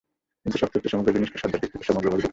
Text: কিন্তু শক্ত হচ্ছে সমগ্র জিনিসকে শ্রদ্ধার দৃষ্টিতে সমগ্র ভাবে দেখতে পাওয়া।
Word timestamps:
কিন্তু 0.43 0.57
শক্ত 0.61 0.73
হচ্ছে 0.77 0.93
সমগ্র 0.93 1.09
জিনিসকে 1.15 1.37
শ্রদ্ধার 1.41 1.61
দৃষ্টিতে 1.61 1.87
সমগ্র 1.89 2.05
ভাবে 2.09 2.11
দেখতে 2.11 2.21
পাওয়া। 2.21 2.29